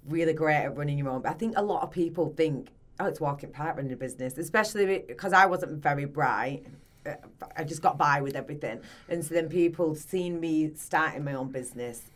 [0.07, 1.23] really great at running your own.
[1.23, 2.69] But I think a lot of people think,
[2.99, 6.65] oh, it's walking part running a business, especially because I wasn't very bright.
[7.05, 7.15] Uh,
[7.57, 11.51] I just got by with everything, and so then people seeing me starting my own
[11.51, 12.11] business.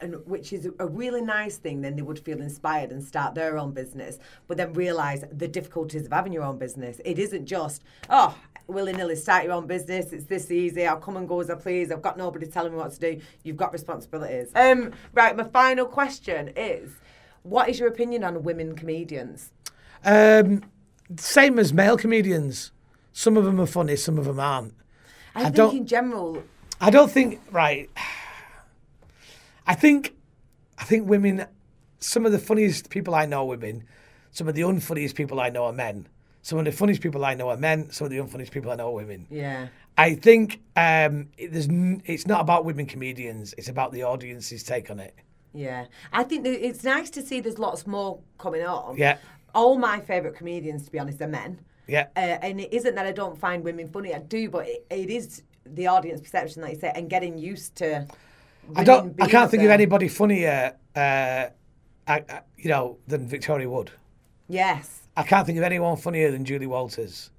[0.00, 3.58] And which is a really nice thing, then they would feel inspired and start their
[3.58, 7.00] own business, but then realise the difficulties of having your own business.
[7.04, 8.36] It isn't just, oh,
[8.68, 10.12] willy nilly start your own business.
[10.12, 10.86] It's this easy.
[10.86, 11.90] I'll come and go as I please.
[11.90, 13.20] I've got nobody telling me what to do.
[13.42, 14.52] You've got responsibilities.
[14.54, 15.36] Um, right.
[15.36, 16.92] My final question is,
[17.42, 19.50] what is your opinion on women comedians?
[20.04, 20.62] Um,
[21.16, 22.70] same as male comedians.
[23.12, 24.74] Some of them are funny, some of them aren't.
[25.34, 26.44] I, I think don't- in general,
[26.80, 27.90] I don't think right.
[29.68, 30.14] I think,
[30.78, 31.46] I think women.
[32.00, 33.84] Some of the funniest people I know are women.
[34.30, 36.08] Some of the unfunniest people I know are men.
[36.42, 37.90] Some of the funniest people I know are men.
[37.90, 39.26] Some of the unfunniest people I know are women.
[39.30, 41.68] yeah, I think um, it, there's.
[41.68, 43.54] n- It's not about women comedians.
[43.58, 45.14] It's about the audience's take on it.
[45.52, 45.86] yeah.
[46.12, 48.96] I think it's nice to see there's lots more coming on.
[48.96, 49.18] Yeah.
[49.54, 51.58] All my favourite comedians, to be honest, are men.
[51.88, 52.06] Yeah.
[52.16, 54.14] Uh, and it isn't that I don't find women funny.
[54.14, 57.74] I do, but it, it is the audience perception, like you say, and getting used
[57.76, 58.06] to.
[58.76, 59.14] I don't.
[59.20, 60.76] I can't up think of anybody funnier.
[60.94, 61.50] Uh, I,
[62.06, 63.90] I, you know, than Victoria Wood.
[64.48, 65.02] Yes.
[65.16, 67.30] I can't think of anyone funnier than Julie Walters.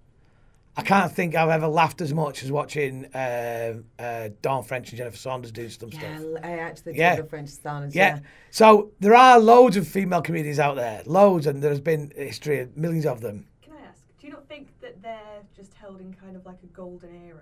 [0.77, 4.97] I can't think I've ever laughed as much as watching uh, uh, Dawn French and
[4.97, 6.31] Jennifer Saunders do some Yeah, stuff.
[6.43, 7.15] I actually Yeah.
[7.15, 7.95] did the French standards.
[7.95, 8.15] Yeah.
[8.15, 8.19] Yeah.
[8.51, 12.77] So there are loads of female comedians out there, loads, and there's been history, of
[12.77, 13.45] millions of them.
[13.61, 16.59] Can I ask, do you not think that they're just held in kind of like
[16.63, 17.41] a golden era?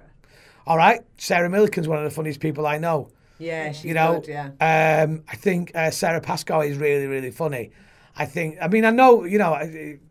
[0.66, 3.10] All right, Sarah Millican's one of the funniest people I know.
[3.40, 5.04] Yeah, she's you know, good, yeah.
[5.04, 7.72] um, I think uh, Sarah Pascoe is really, really funny.
[8.20, 8.58] I think.
[8.62, 9.58] I mean, I know you know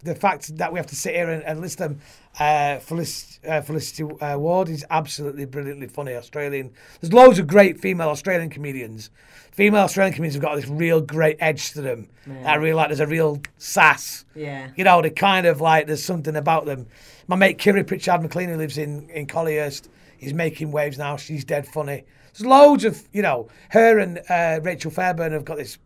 [0.04, 2.00] the fact that we have to sit here and, and list them.
[2.38, 6.70] Uh, Felicity, uh, Felicity uh, Ward is absolutely brilliantly funny Australian.
[7.00, 9.10] There's loads of great female Australian comedians.
[9.52, 12.08] Female Australian comedians have got this real great edge to them.
[12.44, 12.88] I really like.
[12.88, 14.26] There's a real sass.
[14.34, 14.68] Yeah.
[14.76, 16.86] You know, they kind of like there's something about them.
[17.26, 19.88] My mate Kiri Pritchard McLean, who lives in in Collyhurst,
[20.20, 21.16] is making waves now.
[21.16, 22.04] She's dead funny.
[22.36, 25.78] There's loads of you know her and uh, Rachel Fairburn have got this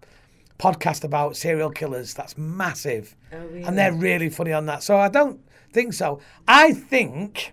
[0.59, 2.15] podcast about serial killers.
[2.15, 4.83] That's massive, and they're really funny on that.
[4.83, 5.41] So I don't
[5.73, 6.21] think so.
[6.49, 7.53] I think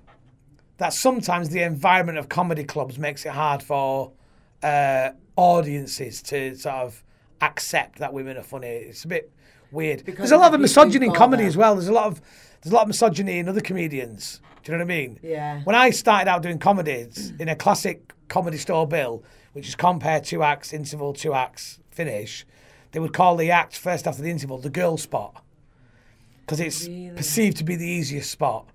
[0.77, 4.11] that sometimes the environment of comedy clubs makes it hard for
[4.63, 7.03] uh, audiences to sort of
[7.41, 8.67] accept that women are funny.
[8.67, 9.31] It's a bit
[9.71, 10.05] weird.
[10.05, 11.75] Because There's a lot of misogyny in comedy as well.
[11.75, 12.21] There's a lot of
[12.61, 14.41] there's a lot of misogyny in other comedians.
[14.63, 15.19] Do you know what I mean?
[15.23, 15.61] Yeah.
[15.63, 20.19] When I started out doing comedies in a classic comedy store bill, which is compare
[20.19, 22.45] two acts, interval, two acts, finish,
[22.91, 25.43] they would call the act first after the interval the girl spot
[26.41, 28.67] because it's perceived to be the easiest spot.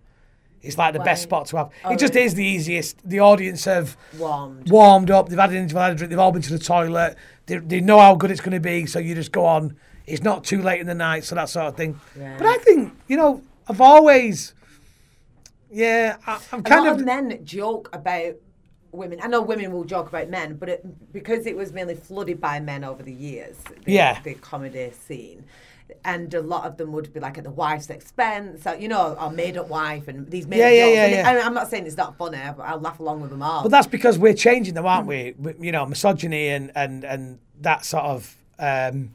[0.60, 1.70] It's like the best spot to have.
[1.90, 2.96] it just is the easiest.
[3.08, 4.70] The audience have Warmed.
[4.70, 5.28] warmed up.
[5.28, 6.10] They've had an interval, had a drink.
[6.10, 7.16] They've all been to the toilet.
[7.46, 8.86] They, they know how good it's going to be.
[8.86, 9.76] So you just go on.
[10.06, 12.00] It's not too late in the night, so that sort of thing.
[12.16, 14.54] But I think you know, I've always,
[15.70, 17.00] yeah, I, I'm A kind lot of.
[17.00, 18.34] of men joke about
[18.90, 19.20] women.
[19.22, 22.60] I know women will joke about men, but it, because it was mainly flooded by
[22.60, 24.20] men over the years, the, Yeah.
[24.22, 25.44] the comedy scene.
[26.04, 29.30] And a lot of them would be like at the wife's expense, you know, or
[29.30, 31.16] made up wife and these made Yeah, up yeah, jokes.
[31.26, 33.62] yeah, mean, I'm not saying it's not funny, but I'll laugh along with them all.
[33.62, 35.34] But that's because we're changing them, aren't we?
[35.38, 39.10] We- You know, misogyny and and and that sort of um,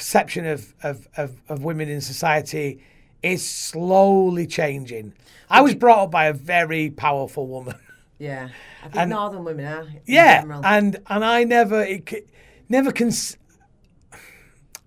[0.00, 2.82] perception of, of of of women in society
[3.22, 5.12] is slowly changing.
[5.50, 7.74] I was brought up by a very powerful woman.
[8.18, 8.48] yeah,
[8.82, 9.86] I think and- northern women are.
[10.06, 10.64] Yeah, general.
[10.64, 12.26] and and I never it,
[12.70, 13.12] never can.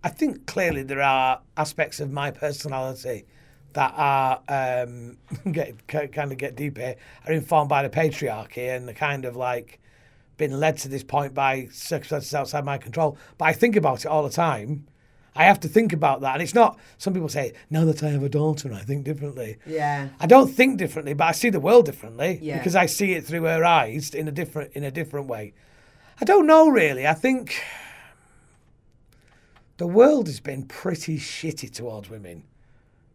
[0.04, 3.26] I think clearly there are aspects of my personality
[3.74, 5.18] that are um,
[5.52, 6.96] get kind of get deep here
[7.28, 9.80] are informed by the patriarchy and the kind of like
[10.38, 13.16] been led to this point by circumstances outside my control.
[13.38, 14.88] But I think about it all the time.
[15.36, 16.78] I have to think about that, and it's not.
[17.00, 19.58] Some people say now that I have a daughter, I think differently.
[19.66, 22.58] yeah, I don't think differently, but I see the world differently Yeah.
[22.60, 25.54] because I see it through her eyes in a different in a different way.
[26.22, 27.08] I don't know really.
[27.08, 27.56] I think
[29.78, 32.44] the world has been pretty shitty towards women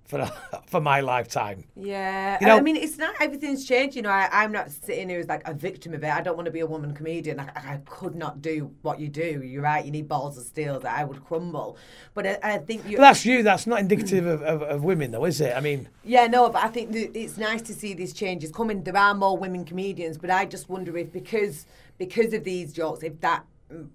[0.08, 0.24] for
[0.66, 1.64] for my lifetime.
[1.76, 3.94] Yeah, You and I mean, it's not everything's changed.
[3.94, 6.10] You know, I, I'm not sitting here as like a victim of it.
[6.10, 7.38] I don't want to be a woman comedian.
[7.38, 9.42] I, I could not do what you do.
[9.44, 9.84] You're right.
[9.84, 11.76] You need balls of steel that I would crumble.
[12.14, 12.96] But I, I think you.
[12.96, 13.42] But that's you.
[13.42, 15.54] That's not indicative of, of, of women, though, is it?
[15.54, 18.82] I mean, Yeah, no, but I think it's nice to see these changes coming.
[18.82, 21.66] There are more women comedians, but I just wonder if because
[21.98, 23.44] because of these jokes, if that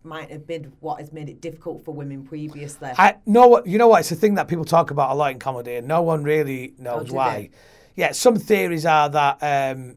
[0.04, 2.92] might have been what has made it difficult for women previously.
[2.98, 3.88] I know what you know.
[3.88, 6.24] What it's a thing that people talk about a lot in comedy, and no one
[6.24, 7.36] really knows do why.
[7.36, 7.50] they?
[7.96, 9.96] Yeah, some theories are that um,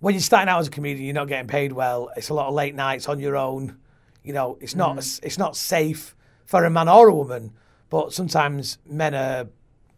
[0.00, 2.10] when you're starting out as a comedian, you're not getting paid well.
[2.16, 3.78] It's a lot of late nights on your own.
[4.22, 5.20] You know, it's not Mm.
[5.24, 7.52] it's not safe for a man or a woman.
[7.90, 9.48] But sometimes men are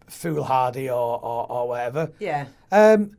[0.09, 2.13] foolhardy or, or, or whatever.
[2.21, 3.17] yeah, Um,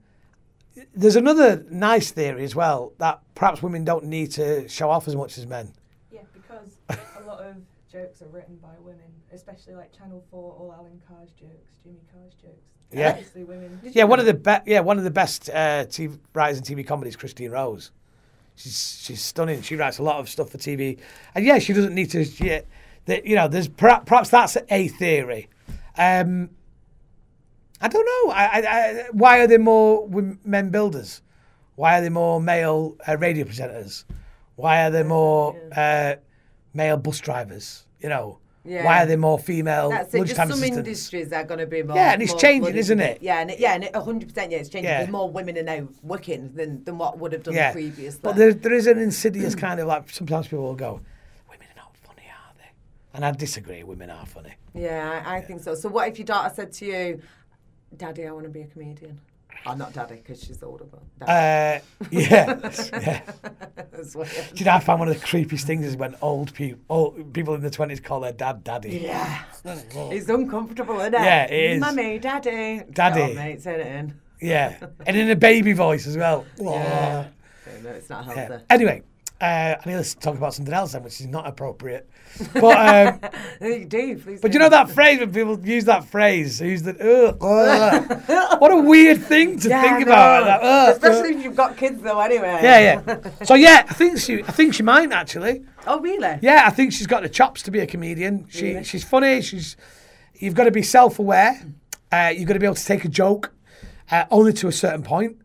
[0.96, 5.16] there's another nice theory as well that perhaps women don't need to show off as
[5.16, 5.74] much as men.
[6.12, 7.56] Yeah, because a lot of
[7.92, 9.02] jokes are written by women,
[9.34, 12.72] especially like Channel 4, all Alan Carr's jokes, Jimmy Carr's jokes.
[12.94, 13.20] Yeah.
[13.36, 13.80] Women.
[13.84, 16.86] Yeah, one of the be- yeah one of the best uh, TV writers in TV
[16.86, 17.92] comedy is Christine Rose.
[18.56, 19.62] She's she's stunning.
[19.62, 21.00] She writes a lot of stuff for TV,
[21.34, 22.26] and yeah, she doesn't need to.
[22.26, 22.62] Yeah,
[23.06, 25.48] the, you know, there's perhaps, perhaps that's a theory.
[25.98, 26.50] Um,
[27.82, 28.34] I don't know.
[28.34, 30.08] I, I, why are there more
[30.44, 31.22] men builders?
[31.76, 34.04] Why are there more male uh, radio presenters?
[34.56, 36.16] Why are there more uh,
[36.74, 37.88] male bus drivers?
[38.00, 38.86] You know, Yeah.
[38.86, 40.26] why are there more female That's it.
[40.26, 40.78] Just some assistants?
[40.78, 41.96] industries are going to be more.
[41.96, 43.18] Yeah, and it's changing, flooded isn't it?
[43.22, 44.36] Yeah, and it, yeah, and it, 100%.
[44.36, 44.84] Yeah, it's changing.
[44.84, 44.98] Yeah.
[45.00, 47.72] There's more women are now working than, than what would have done yeah.
[47.72, 48.20] previously.
[48.22, 51.02] But there, there is an insidious kind of like sometimes people will go,
[51.50, 52.70] women are not funny, are they?
[53.16, 53.84] And I disagree.
[53.84, 54.54] Women are funny.
[54.76, 55.74] Yeah, I, I think so.
[55.74, 57.22] So, what if your daughter said to you,
[57.98, 59.20] "Daddy, I want to be a comedian"?
[59.66, 61.82] Oh, not Daddy, because she's older, but Daddy.
[62.02, 62.60] Uh, yeah,
[63.00, 63.22] yeah.
[63.92, 64.30] That's weird.
[64.30, 67.32] Do you know, I find one of the creepiest things is when old people, old
[67.34, 68.98] people in the twenties call their dad daddy.
[69.04, 71.22] Yeah, it's uncomfortable, isn't it?
[71.22, 71.80] Yeah, it is.
[71.80, 73.22] Mummy, Daddy, Daddy.
[73.22, 74.20] Oh, mate, turn it in.
[74.42, 76.46] Yeah, and in a baby voice as well.
[76.58, 77.28] Yeah.
[77.84, 78.34] No, it's not Yeah.
[78.48, 78.64] healthy.
[78.70, 79.04] Anyway,
[79.40, 82.08] Uh, I need to talk about something else then, which is not appropriate.
[82.54, 84.42] But um, you do, please.
[84.42, 84.56] but do.
[84.56, 86.98] you know that phrase when people use that phrase, use "Ugh,
[87.42, 88.24] ugh."
[88.60, 90.40] what a weird thing to Yeah, think about.
[90.42, 90.46] know.
[90.46, 92.20] That, "Ugh, Especially ugh." if you've got kids, though.
[92.20, 92.60] Anyway.
[92.64, 93.18] yeah, yeah.
[93.46, 95.64] So yeah, I think she, I think she might actually.
[95.88, 96.38] Oh, really?
[96.42, 98.46] Yeah, I think she's got the chops to be a comedian.
[98.50, 98.84] She Really?
[98.84, 99.42] she's funny.
[99.42, 99.76] She's
[100.36, 101.60] you've got to be self aware.
[102.12, 103.54] Uh, you've got to be able to take a joke,
[104.12, 105.38] uh, only to a certain point.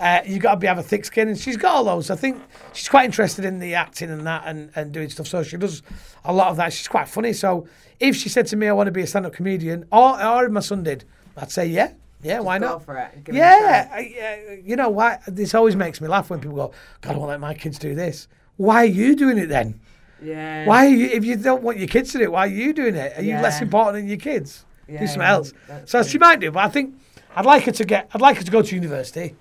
[0.00, 2.10] Uh, you've got to be have a thick skin, and she's got all those.
[2.10, 5.26] I think she's quite interested in the acting and that, and, and doing stuff.
[5.28, 5.82] So she does
[6.24, 6.72] a lot of that.
[6.72, 7.32] She's quite funny.
[7.34, 7.68] So
[8.00, 10.46] if she said to me, "I want to be a stand up comedian," or or
[10.46, 11.04] if my son did,
[11.36, 13.24] I'd say, "Yeah, yeah, why Go not?" for it.
[13.24, 13.90] Give Yeah.
[13.92, 15.18] I, uh, you know why?
[15.28, 17.94] This always makes me laugh when people go, "God, I won't let my kids do
[17.94, 19.80] this." Why are you doing it then?
[20.22, 20.66] Yeah.
[20.66, 22.74] Why, are you, if you don't want your kids to do it, why are you
[22.74, 23.16] doing it?
[23.16, 24.66] Are you less important than your kids?
[24.86, 25.52] Yeah, do something yeah, else.
[25.86, 26.10] So true.
[26.10, 26.94] she might do, but I think
[27.36, 28.10] I'd like her to get.
[28.12, 29.36] I'd like her to go to university.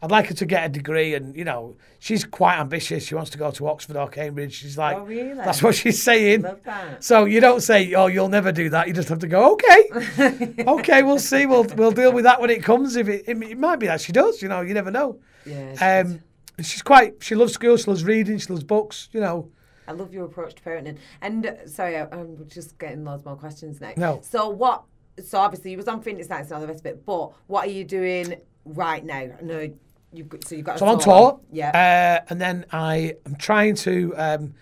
[0.00, 3.04] I'd like her to get a degree, and you know, she's quite ambitious.
[3.06, 4.54] She wants to go to Oxford or Cambridge.
[4.54, 5.34] She's like, Oh, really?
[5.34, 6.42] that's what she's saying.
[6.42, 7.02] Love that.
[7.02, 10.54] So you don't say, "Oh, you'll never do that." You just have to go, "Okay,
[10.66, 11.46] okay, we'll see.
[11.46, 12.94] We'll we'll deal with that when it comes.
[12.96, 15.74] If it, it, it might be that she does, you know, you never know." Yeah.
[15.76, 16.20] she Um,
[16.60, 17.22] she's quite.
[17.22, 17.76] She loves school.
[17.76, 18.38] She loves reading.
[18.38, 19.08] She loves books.
[19.12, 19.50] You know.
[19.88, 20.98] I love your approach to parenting.
[21.22, 23.94] And uh, sorry, I- I'm just getting loads more questions now.
[23.96, 24.20] No.
[24.22, 24.84] So what?
[25.24, 27.04] So obviously you was on Phoenix Nights and all the rest of it.
[27.06, 29.30] But what are you doing right now?
[29.42, 29.68] No,
[30.12, 30.78] you've got, so you've got.
[30.78, 31.40] So I'm on tour tour.
[31.52, 31.70] Yeah.
[32.22, 34.14] Uh, and then I am trying to.
[34.16, 34.54] Um,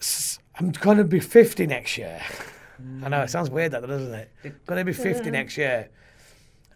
[0.00, 2.20] s- I'm going to be 50 next year.
[3.02, 4.30] I know it sounds weird, that doesn't it?
[4.66, 5.88] Going to be 50 next year.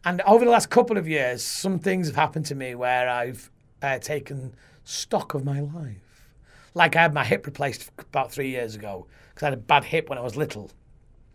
[0.04, 3.50] And over the last couple of years, some things have happened to me where I've
[3.82, 6.28] uh, taken stock of my life.
[6.74, 9.84] Like I had my hip replaced about three years ago because I had a bad
[9.84, 10.70] hip when I was little.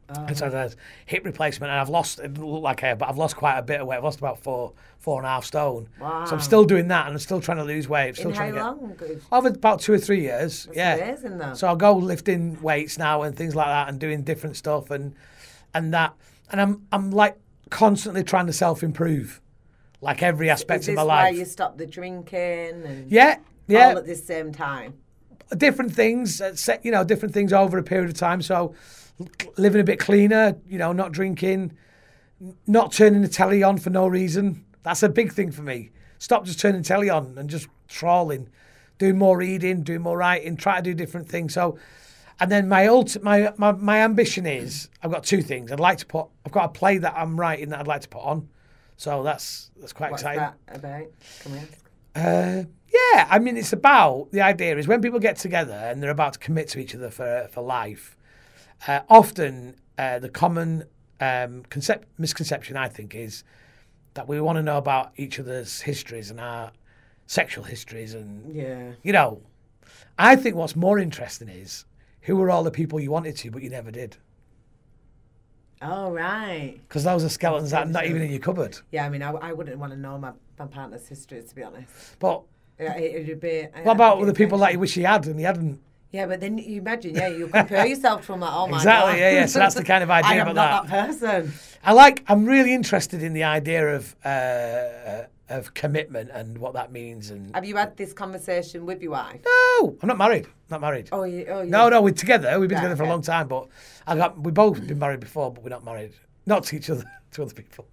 [0.10, 0.72] And so a
[1.06, 2.20] hip replacement, and I've lost.
[2.20, 3.98] It look like I have, but I've lost quite a bit of weight.
[3.98, 5.90] I've lost about four, four and a half stone.
[6.00, 8.10] So I'm still doing that, and I'm still trying to lose weight.
[8.10, 9.20] I'm still In how to get long?
[9.34, 10.64] Over about two or three years.
[10.66, 11.54] That's yeah, amazing, though.
[11.56, 15.14] So I'll go lifting weights now and things like that, and doing different stuff, and
[15.74, 16.14] and that,
[16.52, 17.38] and I'm I'm like
[17.70, 19.42] constantly trying to self improve,
[20.00, 21.36] like every aspect Is of my why life.
[21.36, 24.94] you stop the drinking and Yeah, yeah, all at the same time?
[25.58, 28.42] different things, uh, set, you know, different things over a period of time.
[28.42, 28.74] So
[29.58, 31.76] living a bit cleaner, you know, not drinking,
[32.68, 34.66] not turning the telly on for no reason.
[34.84, 35.92] That's a big thing for me.
[36.20, 38.50] Stop just turning telly on and just trawling,
[38.98, 41.54] doing more reading, doing more writing, try to do different things.
[41.54, 41.78] So,
[42.40, 45.72] and then my ult- my, my my ambition is I've got two things.
[45.72, 48.10] I'd like to put I've got a play that I'm writing that I'd like to
[48.10, 48.50] put on.
[48.98, 50.42] So that's that's quite What's exciting.
[50.42, 51.08] that about?
[51.42, 51.60] Can we?
[52.16, 56.10] Uh, yeah, I mean, it's about the idea is when people get together and they're
[56.10, 58.17] about to commit to each other for for life.
[58.86, 60.84] Uh, often, uh, the common
[61.20, 63.44] um, concept misconception I think is
[64.14, 66.72] that we want to know about each other's histories and our
[67.26, 68.92] sexual histories, and Yeah.
[69.04, 69.42] you know,
[70.18, 71.86] I think what's more interesting is
[72.22, 74.18] who were all the people you wanted to but you never did,
[75.82, 76.80] Oh right.
[76.88, 78.78] because those are skeletons that are not even in your cupboard.
[78.92, 81.62] Yeah, I mean, I, I wouldn't want to know my, my partner's history, to be
[81.64, 82.18] honest.
[82.20, 82.42] But
[82.80, 83.68] Yeah, it, would be.
[83.84, 85.80] What about the people that you wish you had and you hadn't?
[86.12, 89.14] Yeah, but then you imagine, yeah, you compare yourself to them like, oh my Exactly,
[89.14, 89.20] god.
[89.20, 89.46] yeah, yeah.
[89.46, 90.90] So that's the kind of idea I am about not that.
[90.90, 91.54] that person.
[91.84, 92.24] I like.
[92.28, 97.30] I'm really interested in the idea of uh, of commitment and what that means.
[97.32, 99.42] And Have you had this conversation with your wife?
[99.46, 100.48] no, I'm not married.
[100.70, 101.10] Not married.
[101.12, 102.60] Oh, you, oh, you, No, no, we're together.
[102.60, 103.68] We've been Right, together for a long time, but
[104.06, 104.40] I got.
[104.40, 106.14] We've both been married before, but we're not married.
[106.46, 107.86] Not to each other, to other people.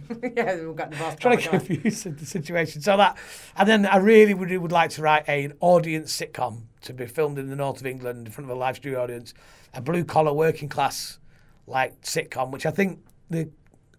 [0.36, 1.20] yeah, we've got divorced.
[1.20, 2.80] Trying to confuse the situation.
[2.80, 3.16] So that,
[3.56, 7.38] and then I really would would like to write an audience sitcom to be filmed
[7.38, 9.34] in the north of England in front of a live studio audience,
[9.74, 11.18] a blue collar working class
[11.66, 13.50] like sitcom, which I think the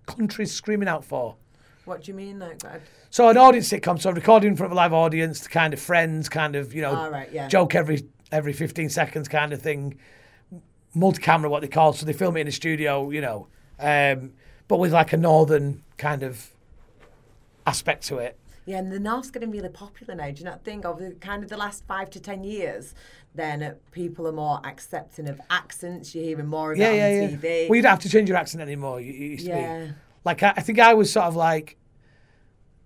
[0.06, 1.36] country's screaming out for.
[1.86, 2.82] What do you mean, like that?
[3.10, 5.80] So an audience sitcom, so recording in front of a live audience, the kind of
[5.80, 7.48] friends, kind of you know, right, yeah.
[7.48, 9.98] joke every every fifteen seconds, kind of thing.
[10.96, 13.48] Multi-camera, what they call, so they film it in a studio, you know,
[13.80, 14.34] um,
[14.70, 16.52] but with like a northern kind of
[17.68, 18.38] aspect to it.
[18.66, 20.30] Yeah, and the North's getting really popular now.
[20.30, 22.94] Do you not think over kind of the last five to ten years,
[23.34, 26.14] then people are more accepting of accents.
[26.14, 27.36] You're hearing more of Yeah, yeah, on yeah.
[27.38, 27.68] TV.
[27.68, 29.02] Well, you don't have to change your accent anymore.
[29.02, 29.86] You, you used to Yeah.
[29.88, 31.78] be like I, I think I was sort of like,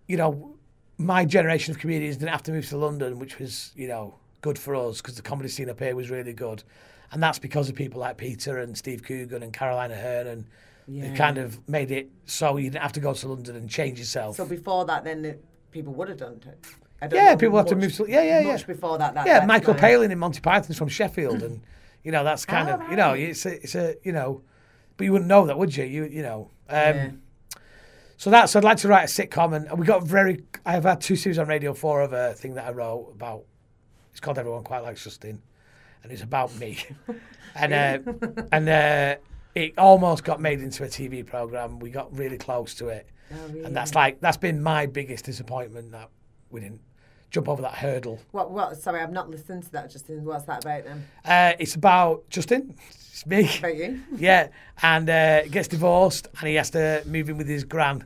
[0.07, 0.55] you know,
[0.97, 4.57] my generation of comedians didn't have to move to London, which was you know good
[4.57, 6.63] for us because the comedy scene up here was really good,
[7.11, 10.45] and that's because of people like Peter and Steve Coogan and Caroline Aherne and.
[10.87, 13.99] They kind of made it so you didn't have to go to London and change
[13.99, 14.35] yourself.
[14.35, 15.37] so before that, then the,
[15.71, 17.13] people would have done it.
[17.13, 18.51] Yeah, people have to move to- yeah, yeah, yeah.
[18.53, 19.13] Much before that.
[19.13, 19.81] that yeah, Michael fine.
[19.81, 21.61] Palin in Monty Python's from Sheffield, and
[22.03, 24.41] you know that's kind Oh, of you know it's a, it's a you know,
[24.95, 25.83] but you wouldn't know that, would you?
[25.83, 26.49] You you know.
[26.69, 27.11] Um, Yeah.
[28.15, 30.43] So that's I'd like to write a sitcom, and we got very.
[30.65, 33.43] I have had two series on Radio Four of a thing that I wrote about.
[34.11, 35.41] It's called Everyone Quite Likes Justin,
[36.03, 36.77] and it's about me,
[37.55, 37.99] and uh,
[38.53, 39.15] and uh,
[39.55, 41.79] it almost got made into a TV program.
[41.79, 46.09] We got really close to it, and that's like that's been my biggest disappointment that
[46.49, 46.81] we didn't
[47.29, 48.19] jump over that hurdle.
[48.31, 48.51] What?
[48.51, 48.77] What?
[48.77, 49.91] Sorry, I've not listened to that.
[49.91, 51.05] Justin, what's that about then?
[51.25, 52.75] Uh, it's about Justin.
[52.89, 53.49] It's me.
[53.59, 54.01] About you?
[54.17, 54.49] Yeah,
[54.81, 58.05] and uh, gets divorced, and he has to move in with his gran.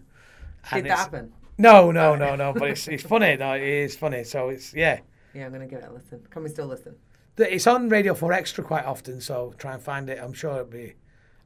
[0.73, 1.33] Did that happen?
[1.57, 2.53] No, no, no, no.
[2.53, 3.35] But it's it's funny.
[3.35, 3.53] though.
[3.53, 4.23] it is funny.
[4.23, 4.99] So it's yeah.
[5.33, 6.25] Yeah, I'm gonna give it a listen.
[6.29, 6.95] Can we still listen?
[7.37, 10.19] It's on Radio 4 Extra quite often, so try and find it.
[10.19, 10.95] I'm sure it'll be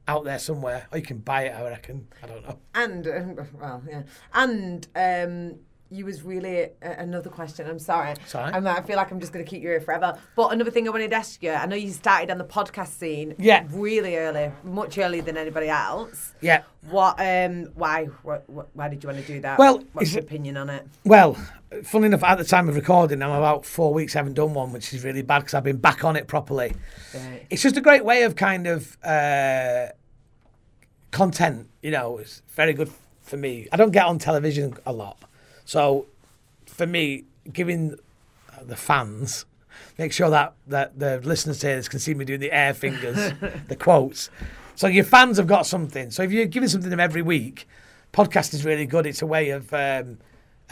[0.08, 0.86] out there somewhere.
[0.92, 2.08] Or you can buy it, I reckon.
[2.22, 2.58] I don't know.
[2.74, 4.02] And um, well, yeah.
[4.34, 5.58] And um,
[5.90, 7.68] you was really uh, another question.
[7.68, 8.14] I'm sorry.
[8.26, 8.52] Sorry.
[8.52, 10.18] I'm, I feel like I'm just going to keep you here forever.
[10.34, 11.52] But another thing I wanted to ask you.
[11.52, 13.34] I know you started on the podcast scene.
[13.38, 13.66] Yeah.
[13.70, 16.32] Really early, much earlier than anybody else.
[16.40, 16.62] Yeah.
[16.88, 17.20] What?
[17.20, 17.66] Um.
[17.74, 18.06] Why?
[18.22, 19.58] What, what, why did you want to do that?
[19.58, 20.86] Well, what's your opinion on it?
[21.04, 21.36] Well,
[21.84, 24.92] funny enough, at the time of recording, I'm about four weeks haven't done one, which
[24.92, 26.74] is really bad because I've been back on it properly.
[27.14, 27.46] Right.
[27.50, 29.88] It's just a great way of kind of uh,
[31.10, 32.90] content, you know, it's very good
[33.22, 33.68] for me.
[33.72, 35.18] I don't get on television a lot.
[35.64, 36.06] So
[36.66, 37.96] for me, giving
[38.60, 39.44] the fans,
[39.98, 43.32] make sure that, that the listeners here can see me doing the air fingers,
[43.68, 44.30] the quotes.
[44.74, 46.10] So your fans have got something.
[46.10, 47.68] So if you're giving something to them every week,
[48.12, 49.06] podcast is really good.
[49.06, 50.18] It's a way of um,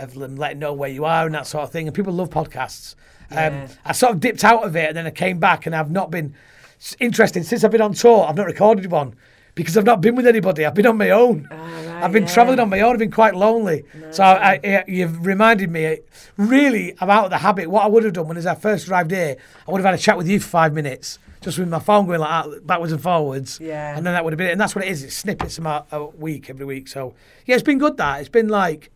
[0.03, 1.87] of them letting know where you are and that sort of thing.
[1.87, 2.95] And people love podcasts.
[3.31, 3.47] Yeah.
[3.47, 5.91] Um, I sort of dipped out of it and then I came back and I've
[5.91, 6.35] not been
[6.81, 8.25] it's interesting since I've been on tour.
[8.27, 9.15] I've not recorded one
[9.55, 10.65] because I've not been with anybody.
[10.65, 11.47] I've been on my own.
[11.51, 12.33] right, I've been yeah.
[12.33, 12.95] travelling on my own.
[12.95, 13.85] I've been quite lonely.
[14.13, 15.99] So I, I, you've reminded me.
[16.39, 17.69] Really, I'm out of the habit.
[17.69, 19.37] What I would have done when as I first arrived here,
[19.69, 22.07] I would have had a chat with you for five minutes, just with my phone
[22.07, 23.59] going like that, backwards and forwards.
[23.61, 23.95] Yeah.
[23.95, 24.53] And then that would have been it.
[24.53, 25.05] And that's what it is.
[25.05, 26.89] It's snippets about a week every week.
[26.89, 27.99] So yeah, it's been good.
[27.99, 28.91] That it's been like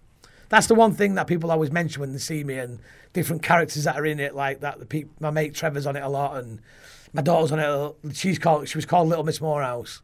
[0.55, 2.79] that's the one thing that people always mention when they see me and
[3.13, 4.79] different characters that are in it, like that.
[4.79, 6.61] The peop my mate Trevor's on it a lot, and
[7.13, 8.17] my daughter's on it.
[8.17, 8.69] She's called.
[8.69, 10.03] She was called Little Miss Moorhouse.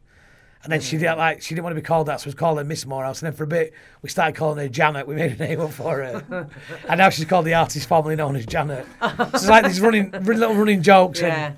[0.63, 2.35] And then she didn't like she didn't want to be called that, so we was
[2.35, 3.21] calling her Miss Moorhouse.
[3.21, 5.07] And then for a bit, we started calling her Janet.
[5.07, 6.47] We made a name up for her,
[6.87, 8.85] and now she's called the artist formerly known as Janet.
[9.01, 11.19] so it's like these running, little running jokes.
[11.19, 11.47] Yeah.
[11.47, 11.55] And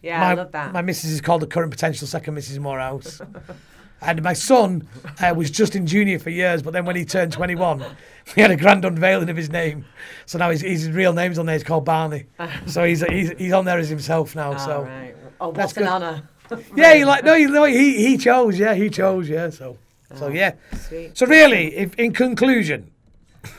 [0.00, 0.72] Yeah, my, I love that.
[0.72, 2.58] My missus is called the current potential second Mrs.
[2.58, 3.20] Moorhouse.
[4.02, 4.88] and my son
[5.20, 7.84] uh, was Justin Junior for years, but then when he turned 21,
[8.36, 9.84] we had a grand unveiling of his name.
[10.26, 11.54] So now his, his real name's on there.
[11.54, 12.26] It's called Barney.
[12.66, 14.52] so he's, he's he's on there as himself now.
[14.52, 15.14] All so right.
[15.40, 16.28] Oh, that's an honour.
[16.76, 18.58] yeah, you like no, you know he he chose.
[18.58, 19.28] Yeah, he chose.
[19.28, 19.78] Yeah, so
[20.14, 20.54] so yeah.
[20.88, 21.16] Sweet.
[21.16, 22.90] So really, if in conclusion,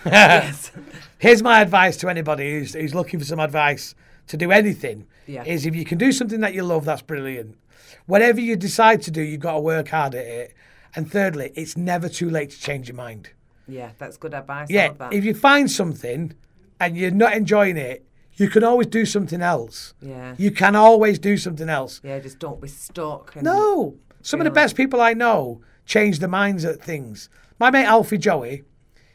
[0.05, 0.71] yes.
[1.19, 3.95] here's my advice to anybody who's, who's looking for some advice
[4.27, 5.43] to do anything Yeah.
[5.43, 7.57] is if you can do something that you love that's brilliant
[8.05, 10.53] whatever you decide to do you've got to work hard at it.
[10.95, 13.31] And thirdly it's never too late to change your mind.
[13.67, 14.69] Yeah, that's good advice.
[14.69, 16.33] Yeah if you find something
[16.79, 19.95] and you're not enjoying it you can always do something else.
[19.99, 20.35] Yeah.
[20.37, 21.99] you can always do something else.
[22.03, 23.35] Yeah, just don't be stuck.
[23.35, 23.95] And no.
[24.21, 27.29] Some of the best people i know change their minds at things.
[27.59, 28.63] My mate alfie joey